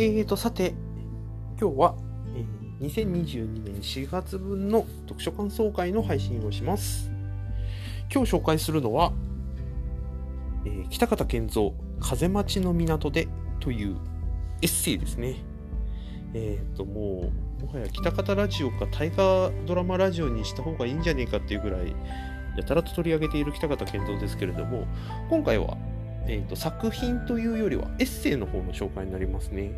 [0.00, 0.74] えーと、さて、
[1.60, 1.96] 今日は、
[2.36, 7.10] えー、2022年4月分の読書感想会の配信をします。
[8.12, 9.12] 今日紹介するのは、
[10.64, 13.26] えー、北方健三、風待ちの港で
[13.58, 13.96] という
[14.62, 15.36] エッセイですね。
[16.32, 21.94] えっ、ー、と、もう、もはや北方ラジオか大河ドラマラジオにした方がいいんじゃねえかっていうぐらい、
[22.56, 24.86] やたらと取り上げている北方健三ですけれども、
[25.28, 25.76] 今回は、
[26.30, 29.70] えーと、作品というよりはエッセイの方の紹介になりますね。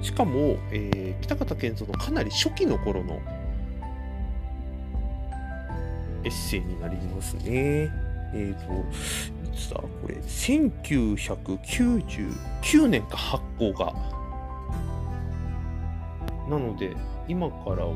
[0.00, 3.20] しかも、えー、北方健三のかなり初期の頃の
[6.24, 7.90] エッセイになりますね。
[8.32, 8.72] えっ、ー、と、
[9.52, 9.76] いつだ？
[9.76, 13.92] これ、1999年か発行が。
[16.48, 16.96] なので、
[17.28, 17.92] 今からも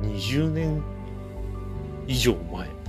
[0.00, 0.82] う20年
[2.06, 2.81] 以上前。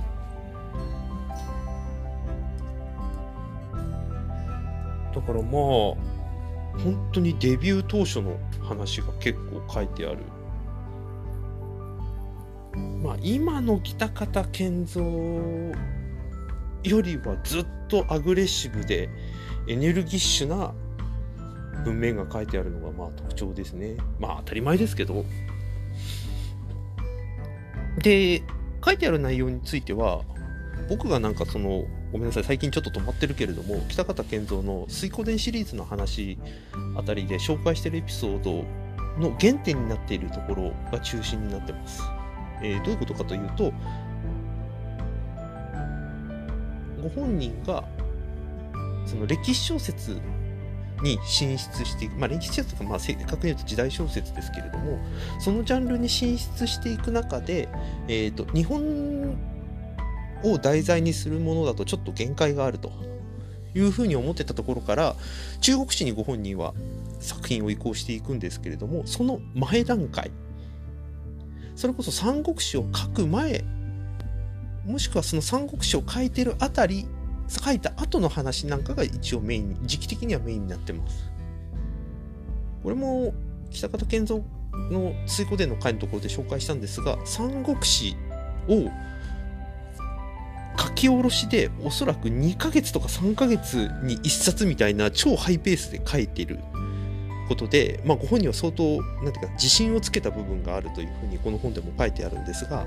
[5.26, 5.50] からまあ、
[6.78, 10.18] 本当にデビュー当初の話が結構書いてある。
[13.02, 15.72] まあ今の北方健三
[16.82, 19.08] よりはずっとアグレッシブで
[19.68, 20.74] エネルギッシュな
[21.84, 23.96] 文面が書いてあるのがまあ特徴ですね。
[24.18, 25.24] まあ当たり前ですけど。
[27.98, 28.42] で、
[28.84, 30.22] 書いてある内容については、
[30.88, 31.84] 僕がなんかその、
[32.14, 36.38] ごめんなさい、最近ちょっと止まってるけれども、北方健三の水湖伝シリーズの話
[36.96, 38.64] あたりで紹介してるエピソード
[39.18, 42.04] の原点になっているところが中心になってます。
[42.62, 43.72] えー、どういうことかというと、
[47.02, 47.82] ご本人が
[49.06, 50.16] その歴史小説
[51.02, 55.00] に進出していく、まあ、歴史小説とか、まあ、正確に言うと時代小説ですけれども
[55.40, 57.68] そのジャンルに進出していく中で、
[58.06, 59.36] えーと、日本
[60.44, 62.92] を題材にするものだとちょっと限界があると
[63.74, 65.16] いうふうに思ってたところから
[65.60, 66.74] 中国史にご本人は
[67.20, 70.30] 作品を移行していくんですけれどもその前段階
[71.74, 73.64] それこそ三国志を書く前
[74.86, 77.06] もしくはその三国志を書いてるあたり
[77.48, 81.30] 書いた後の話なんかが一応メインに、時期的にはメインになってます。
[82.82, 83.34] これも
[83.70, 84.44] 北方健三
[84.90, 88.16] の水湖伝の回のところで紹介したんですが、三国志
[88.68, 88.90] を
[90.94, 96.60] 書き下ろしでおそらく2ヶ月とか3ヶ月に1冊みたいな超ハイペースで書いてる
[97.48, 102.86] ことで、まあ、ご本人は相当なんていうか自信をつけた部分があるというふうにこの本でも書いてあるんですが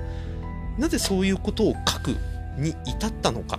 [0.78, 2.16] なぜそういうことを書く
[2.56, 3.58] に至ったのか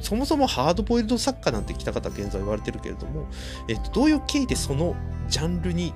[0.00, 3.28] そもそもハードボイルド作家なんて北方現在言われてるけれども、
[3.68, 4.96] えっと、どういう経緯でその
[5.28, 5.92] ジャンルに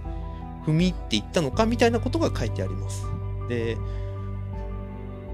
[0.67, 3.05] 踏み入っていったのかみたいなことが書いてあります。
[3.49, 3.77] で、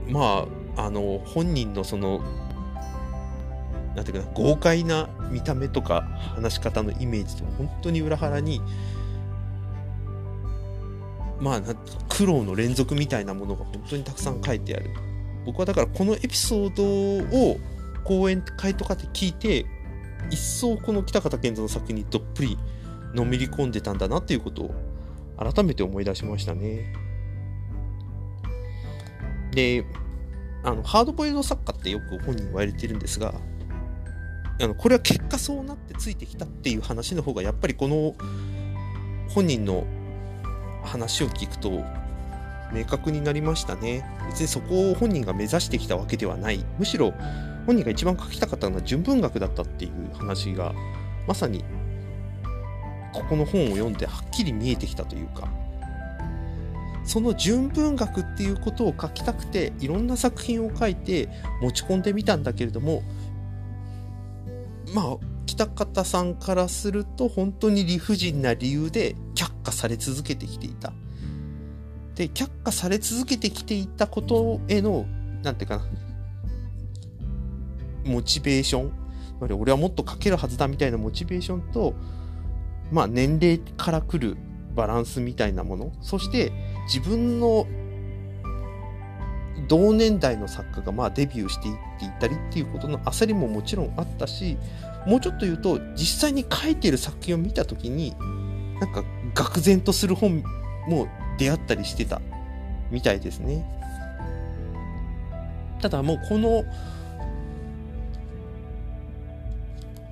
[0.08, 2.20] まあ、あの、本人のその、
[3.94, 6.02] なんていうかな、豪快な見た目とか
[6.36, 8.60] 話し方のイメージと本当に裏腹に、
[11.40, 11.60] まあ、
[12.08, 14.90] 苦労の連続みたいなものが本当にたくさん書いてある。
[15.46, 16.84] 僕はだからこのエピソード
[17.36, 17.58] を
[18.04, 19.66] 講演会とかで聞いて、
[20.30, 22.58] 一層この北方健三の作品にどっぷり
[23.14, 24.74] のめり込んでたんだなっていうことを
[25.38, 26.92] 改めて思い出しましたね。
[29.52, 29.84] で、
[30.62, 33.34] あの、ハードボイルド作家ってよく本人言われてるんですが、
[34.62, 38.14] あのこれは結果そうなってついてきたっていう話の方がやっぱりこの
[39.30, 39.86] 本人の
[40.84, 41.82] 話を聞くと
[42.72, 44.04] 明確になりましたね。
[44.28, 46.64] 別にそこを本人が目指してきたわけではない。
[46.78, 47.14] むしろ
[47.66, 50.74] 本人が一番書きたかったのは純文学だったっていう話が
[51.26, 51.64] まさに
[53.12, 55.48] ここの本を読んではっきり見えてきたというか
[57.04, 61.28] その純文学っていうことを書きたくていろんな作品を書いて
[61.60, 63.02] 持ち込んでみたんだけれども
[64.94, 65.16] まあ
[65.46, 70.92] 北方さんからすると本当に理不尽な理由で却下され続けてきていた。
[72.14, 75.06] で却下され続けてきていたことへの
[75.42, 75.92] 何て言うかな
[78.04, 78.92] モチベーション、
[79.40, 81.94] 俺はもっと書けるはずだみたいなモチベーションと、
[82.90, 84.36] まあ年齢から来る
[84.74, 86.52] バランスみたいなもの、そして
[86.86, 87.66] 自分の
[89.68, 94.56] 同年代の作家がまあデビューしていっていたりっていうことの焦りももちろんあったし、
[95.06, 98.16] もうちょっと言うと実際に書いてる作品を見た時に
[98.80, 99.04] なんか
[99.34, 100.42] 愕然とする本
[100.88, 102.20] も出会ったりしてた
[102.90, 103.64] みたいですね。
[105.80, 106.64] ただもうこの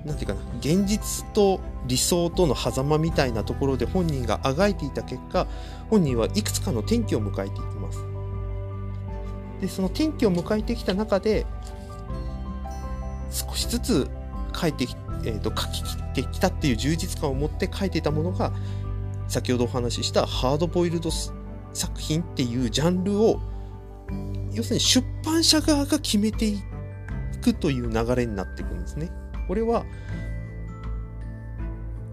[0.05, 5.47] なんていうかな、現実と理想との狭間みたいなところで本人があがいていた結果、
[5.89, 8.03] 本人はいくつかの転機を迎えていきます。
[9.61, 11.45] で、その転機を迎えてきた中で、
[13.29, 14.09] 少しずつ
[14.55, 18.51] 書いてき、えーと、書き切ってきたっていう充実感を持って書いていたものが
[19.27, 21.09] 先ほどお話ししたハードボイルド
[21.73, 23.39] 作品っていうジャンルを
[24.53, 26.59] 要するに出版社側が決めてい
[27.41, 29.11] くという流れになっていくんですね。
[29.49, 29.83] これは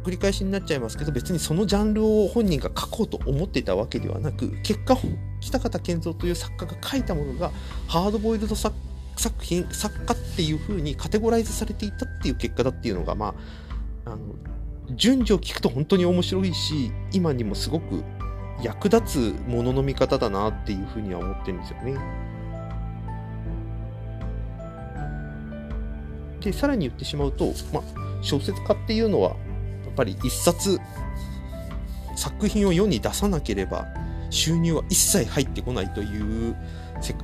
[0.02, 4.96] 繰り返しになっちゃいますけど別にそのジャンルを本人が書こうと思っていたわけではなく結果
[5.40, 7.50] 北方健三という作家が書いたものが
[7.88, 8.74] ハードボイルド作
[9.42, 13.34] 品作家っていう風にカテゴライズされていたっていう結果だっていうのがま
[14.06, 14.18] ああの
[14.94, 18.02] 順序を聞くと本当に面白いし今にもすごく
[18.62, 22.25] 役立つものの見方だなっていうふうには思ってるんですよね。
[26.46, 27.82] でさらに言ってしまうと、まあ、
[28.22, 29.37] 小説家っていうのはや
[29.90, 30.78] っぱり一冊
[32.14, 33.87] 作品を世に出さなければ
[34.31, 36.56] 収入は一切入ってこないという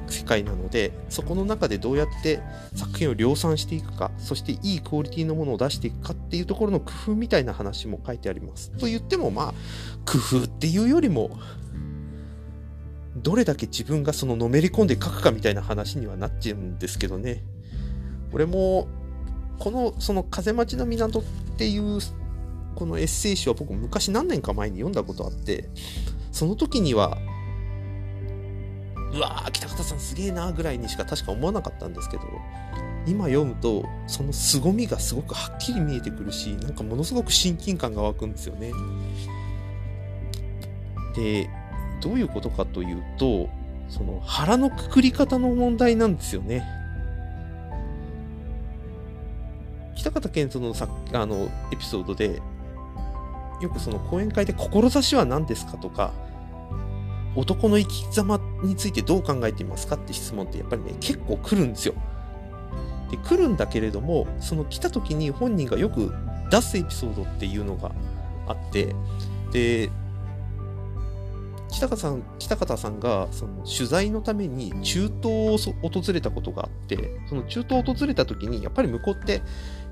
[0.09, 2.41] 世界なのでそこの中でどうやって
[2.75, 8.71] 作品を量産していくかそしていいクオリティのものを出していくかっていうところの工夫みたいな話も書いてあります。
[8.73, 9.55] と言ってもまあ
[10.05, 11.31] 工夫っていうよりも
[13.17, 17.45] どれだけ自分がそののめり込んで書くかみたいな話にはなっちゃうんですけどね。
[18.33, 18.89] 俺も
[19.63, 21.23] このその風待ちの港っ
[21.57, 22.01] ていう
[22.75, 25.69] このエッセイ集は僕昔何年か前に読んだことあって
[26.33, 27.17] その時には
[29.15, 32.25] うわー北方さんすげえなぐらいにしか確か思わなかったんですけど
[33.07, 38.73] 今読むとその凄みがすごくはっきり見えてくるしなんかものすごく親近感が湧くんですよね。
[41.15, 41.49] で
[42.01, 43.49] どういうことかというと
[43.89, 46.82] その腹のくくり方の問題なんですよね。
[50.03, 52.43] 北方健三のさあのエピソードで
[53.61, 55.79] よくその講演会で志は何ですか？
[55.79, 56.13] とか
[57.37, 59.95] 男の生き様についてどう考えていますか？
[59.95, 61.95] って質問ってやっぱりね、結構来るんですよ。
[63.11, 66.13] で、来るんだけれども、その来た時に本人がよく
[66.51, 67.93] 出すエピソードっていうのが
[68.49, 68.95] あって、
[69.53, 69.91] で、
[71.83, 79.43] 北方さん北方さんがその取材のために中東を訪れたことがあってその中東を訪れた時にやっぱり向こうって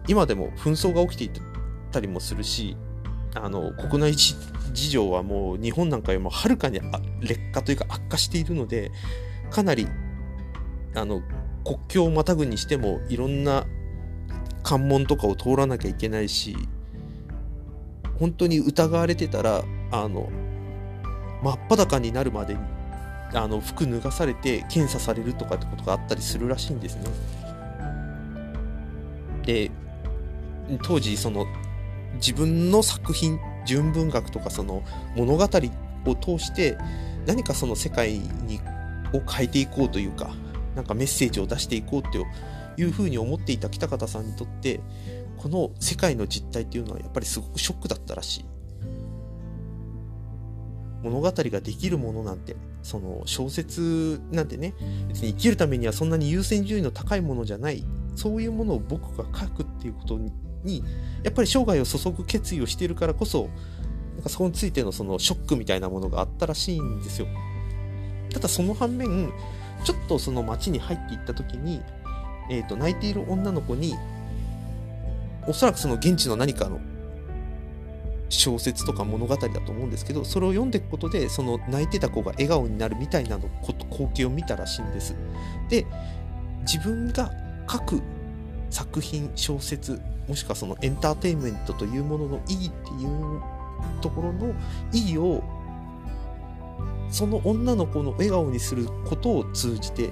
[0.06, 1.42] 今でも紛争が起きてい
[1.90, 2.76] たりもするし
[3.34, 6.80] あの国内事情はもう日本なんかよりもはるかに
[7.20, 8.92] 劣化というか悪化しているので
[9.50, 9.88] かなり
[10.94, 11.22] あの
[11.64, 13.66] 国境をまたぐにしてもいろんな
[14.62, 16.56] 関門とかを通らなきゃいけないし
[18.20, 20.28] 本当に疑われてたらあの
[21.42, 22.60] 真っ裸になるまでに
[23.32, 27.04] あの服脱がされて検査されるとかってことがあったりするらしいんですね。
[29.44, 29.70] で
[30.82, 31.46] 当時その
[32.14, 34.82] 自分の作品純文学とかその
[35.16, 35.44] 物語
[36.06, 36.76] を通して
[37.26, 38.60] 何かその世界に
[39.12, 40.30] を変えていこうというか
[40.74, 42.26] なんかメッセージを出していこうと
[42.76, 44.80] いうふうに思っていた北方さんにとって
[45.36, 48.44] この世界の実態っていうのはやっぱりすごくショックだったらしい
[51.02, 54.74] 物語ができるものなんてその小説なんてね
[55.08, 57.84] 別に生きるためにはそんなに優先順位の高いものじゃない。
[58.16, 60.18] そういうものを僕が書くっていうこと
[60.64, 60.84] に
[61.22, 63.48] やっぱり生涯を注ぐ決意をしているからこそ
[64.14, 67.28] なんかそこについてのそのショックみたいなものがあったらしいんですよ。
[68.32, 69.32] ただその反面
[69.84, 71.80] ちょっとその街に入っていった時に、
[72.50, 73.94] えーと、泣いている女の子に
[75.46, 76.80] おそらくその現地の何かの
[78.30, 85.14] 小説とか物語だと思うんですけどそれを読んでいくことでその泣いてた子が笑顔になるみたいなの光景を見たらしいんです。
[85.68, 85.86] で
[86.62, 87.30] 自分が
[87.70, 88.02] 書く
[88.70, 93.40] 作品小説もしくはそのエンターテインメントというものの意義っていう
[94.00, 94.54] ところの
[94.92, 95.42] 意義を
[97.10, 100.10] その女の子の笑顔にすることを通じて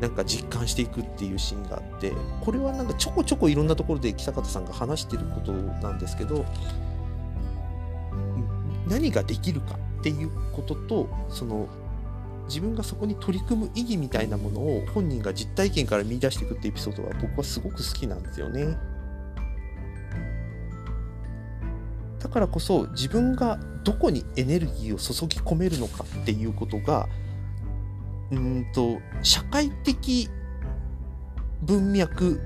[0.00, 6.44] なんか実感していくっていうシーンがあってこれはなんかちょこちょこいろんなところで北方さんが話してることなんですけど
[8.92, 11.66] 何ができるかっていうこととその
[12.46, 18.76] 自分がそこに取り組む意義みたいなものを本人が実体験から見出していくってエピソードは僕はすごく好きなんですよね。
[22.18, 27.08] だからこそ自分がどこにエネルギーを注ぎ込めるのかっていうことが
[28.30, 30.28] うんと社会的
[31.62, 32.40] 文脈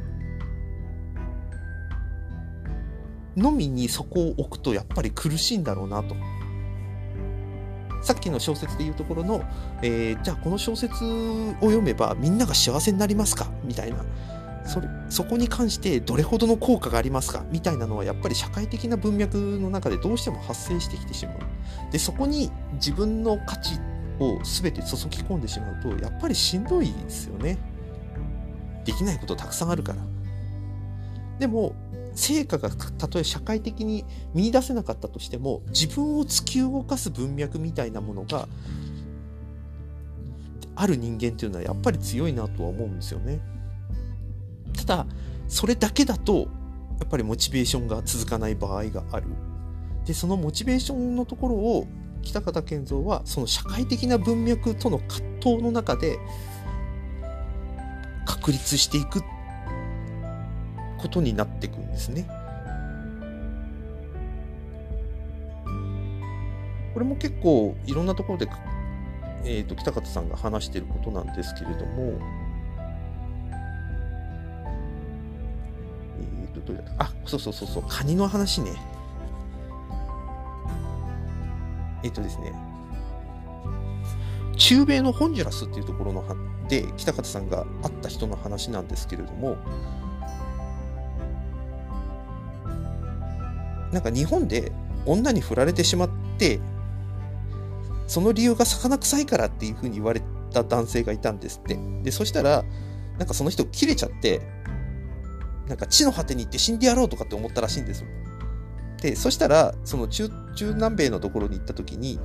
[3.36, 6.14] のみにそこを置くとやっぱり苦しいんだろうなと。
[8.06, 9.42] さっきの小説でいうところの、
[9.82, 13.48] えー、じゃあこの小説を読めばみんなが幸せになりますか？
[13.64, 14.04] みたいな
[14.64, 17.44] それそこに関してどれほどの効果がありますか？
[17.50, 21.36] みたいなのはやっぱり社会的な文脈の中でどうしても発生してきてしまう。
[21.90, 23.75] でそこに自分の価値
[24.20, 27.58] を全て注ぎ込んでしまうとやっぱりしんどいですよね。
[28.84, 29.98] できないことたくさんあるから。
[31.40, 31.75] でも
[32.16, 34.04] 成果がたとえ社会的に
[34.35, 38.49] 見出せなかったとしても自分を突き動かす文脈みたいなものが
[40.75, 43.40] ある人間っていうのはやっぱり強いなとは思うんですよね。
[44.75, 45.06] ただ
[45.46, 46.49] それだけだと
[46.99, 49.26] やっぱりモチベーションが続かない場合がある。
[50.06, 51.87] でそのモチベーションのところを
[52.23, 56.18] 北方健三はその社会的な文脈との葛藤の中で
[58.25, 59.23] 確立していくっ
[61.06, 62.26] ことになっていくんですね。
[66.94, 68.48] これも結構いろんなところで、
[69.44, 72.18] えーと、北方さんが話していることなんですけれども、
[76.18, 77.04] えーと、どうやった？
[77.04, 78.72] あそうそうそうそう、カニの話ね。
[82.02, 82.52] えっ、ー、とですね、
[84.56, 86.25] 中米のホンジュラスっていうところの
[86.68, 89.56] で北方さんが会った人の話なんですけれども
[93.96, 94.72] なんか日本で
[95.06, 96.60] 女に振られてしまって
[98.06, 100.20] その理由が魚臭いからっていうふうに言われ
[100.52, 101.78] た男性がいたんですって。
[102.02, 102.62] でそしたら
[103.16, 104.42] なんかその人切れちゃって
[105.66, 108.08] なんか地の果てに行って死んでやろうとかって思ったらしいんですよ。
[109.00, 112.20] でそしたらその中中南米のところに行った時に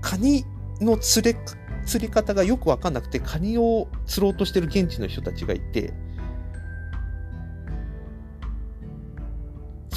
[0.00, 0.44] カニ
[0.80, 1.38] の釣れ
[1.86, 5.94] 釣り方がよく分かんなくてカニを釣ろうとしてる現地の人たちがいて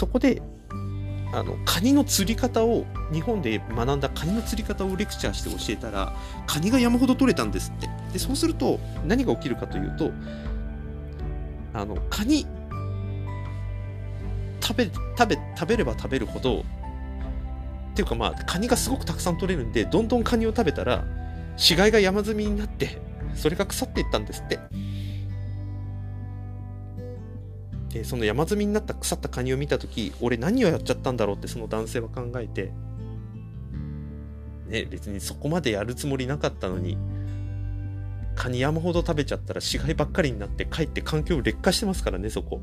[0.01, 0.41] そこで
[1.31, 6.15] あのカニの釣り方を日本で学んだカニの釣り方をレクチャーして教えたら
[6.47, 7.87] カニが山ほど取れたんですって。
[8.11, 10.09] でそうすると何が起きるかというと
[11.75, 12.47] あのカニ
[14.59, 16.63] 食べ食べ食べれば食べるほどっ
[17.93, 21.05] ていうかまあカニがすごくたくさん取れるんでどんどんカニを食べたら
[21.57, 22.97] 死骸が山積みになって
[23.35, 24.57] それが腐っていったんですって。
[27.93, 32.71] でその山積みになった腐ったカニを見た時俺何をやっちゃったんだろうってその男性は考えて
[34.67, 36.97] ね別にそこまでやるつもりなかったのに
[38.35, 42.61] カニ山ほど食べちゃったら死骸ばっかりになってかえって環境劣化してますからねそこ。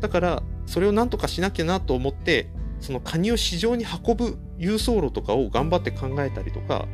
[0.00, 6.86] だからそれをなんとかしなきゃなと思ってそのカニを市場に運ぶ郵送路とかを頑張って考えたりとか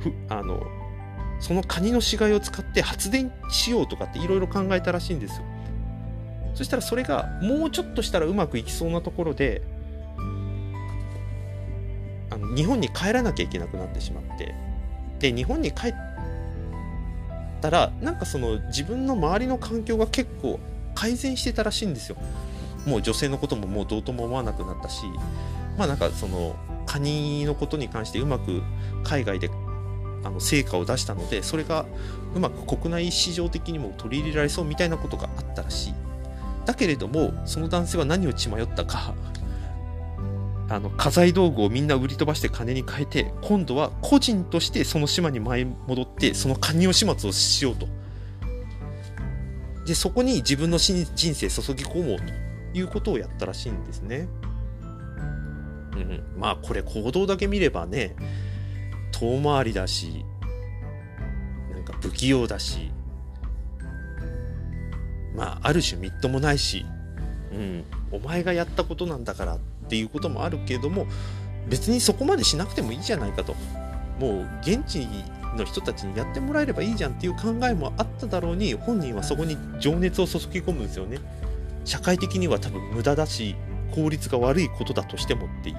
[0.00, 0.66] ふあの
[1.38, 5.44] そのカニの死骸を使って発電しようとかっていろいろ考えたらしいんですよ。
[6.58, 9.62] そしたらそれがもうちょっとしたらうまくいきそうなところで
[12.30, 14.56] あの日本に帰らなきゃいけなくなってしまって
[15.20, 15.94] で日本に帰っ
[17.60, 20.58] たらなんかその自分の周りの環境が結構
[20.96, 22.16] 改善してたらしいんですよ。
[22.86, 25.04] もう女性のことももうどうとも思わなくなったし
[25.76, 28.62] まあなんかそのカニのことに関してうまく
[29.04, 29.48] 海外で
[30.24, 31.86] あの成果を出したのでそれが
[32.34, 36.07] うまく国内市場的にも取り入れられそうみたいなことがあったらしい。
[36.68, 39.14] だけれどもその男性は何を血迷ったか
[40.68, 47.88] あの家財道具をみんな売り飛ばして金に変えて今度は個人としてその島に舞い戻ってそのカニを始末をしようと
[49.86, 54.28] でそこに自分の人生注ぎ込もうということをやったらしいんですね。
[55.96, 58.14] うん、まあこれ行動だけ見ればね
[59.12, 60.22] 遠回りだし
[61.72, 62.90] なんか不器用だし
[65.38, 66.84] まあある種みっともないし、
[67.52, 71.06] うん、お前がやったことなんだからっていうこともあるけれども
[71.68, 73.54] 別にそこまでしなくてもいいじゃないかと。
[74.18, 75.06] もう現地
[75.56, 81.18] の人たちにやってもらえればいいじゃんっていう考えもあっただろうに本人はそこに情熱を注ぎ込むんですよね。
[81.84, 83.54] 社会的には多分無駄だし
[83.94, 85.76] 効率が悪いことだとしてもっていう。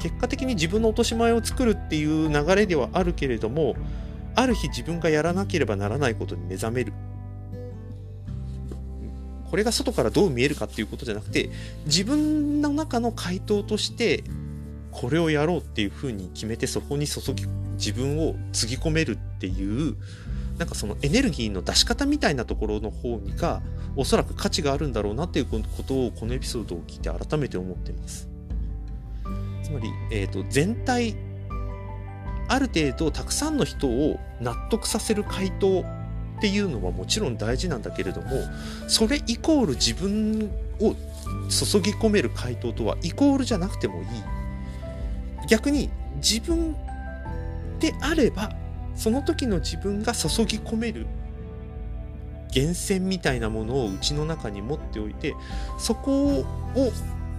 [0.00, 3.74] 結果的に自分の落とし前を作るっていう流れではあるけれども
[4.36, 6.92] ある日自分がやらなければならないことに目覚める
[9.50, 11.50] これが外からどう見えるかっていうことじゃなくて
[11.86, 14.24] 自分の中の回答として
[14.90, 19.96] これをやろうっていうふうに決めてそこに注ぎ自分をつぎ込めるっていう
[20.58, 23.62] なんかそのエネルギーの出し方みたいなところの方にが
[23.94, 28.28] おそらく価値があるんだろうなっていうことをこのエピソードを聞いて改めて思っています。
[29.62, 31.16] つまり、えーと、全体
[32.48, 35.80] ある程度たくさんの人を納得させる回答
[36.38, 38.28] っていうのはもちろん大事なんだけれども
[38.88, 40.50] それイコール自分
[40.80, 40.94] を
[41.48, 44.06] 注ぎ込める回答とはイコールじゃなくてもいい。
[45.48, 46.76] 逆に自分
[47.78, 48.52] であれば
[48.94, 51.06] その時の自分が注ぎ込める
[52.54, 55.34] 源泉みたいなものをうちの中に持っておいて
[55.78, 56.44] そこを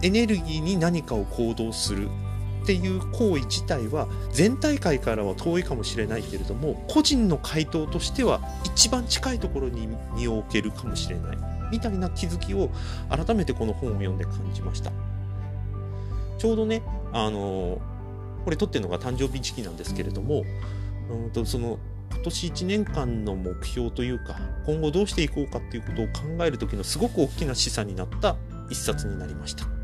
[0.01, 2.07] エネルギーに何かを行動する。
[2.67, 11.37] っていう行為自体は全体会からは遠いかもしれないけれども個人の回答としては一番近いところに身を置けるかもしれない。
[11.71, 12.69] みたいな気づきを
[13.09, 14.91] 改めてこの本を読んで感じました。
[16.37, 16.81] ちょうどね
[17.13, 17.79] あの
[18.43, 20.43] これ撮ってるのが誕生日時期なんですけれども
[21.09, 21.79] うんとその
[22.11, 28.35] 今年1年間の目標というか今後どうしていこうかっていうことを考える時のすごく大きな示唆になった
[28.69, 29.76] 一冊になりました。